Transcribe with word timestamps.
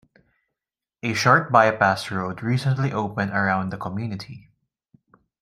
A 1.03 1.13
short 1.13 1.51
bypass 1.51 2.09
road 2.09 2.41
recently 2.41 2.91
opened 2.91 3.33
around 3.33 3.69
the 3.69 3.77
community. 3.77 4.49